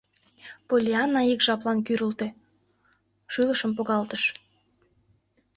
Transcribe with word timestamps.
Поллианна 0.67 1.21
икжаплан 1.33 1.79
кӱрылтӧ, 1.87 2.27
шӱлышым 3.33 3.71
погалтыш. 3.77 4.23